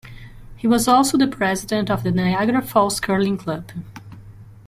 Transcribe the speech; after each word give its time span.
He 0.57 0.65
was 0.65 0.87
also 0.87 1.15
the 1.15 1.27
president 1.27 1.91
of 1.91 2.01
the 2.01 2.09
Niagara 2.09 2.63
Falls 2.63 2.99
Curling 2.99 3.37
Club. 3.37 3.69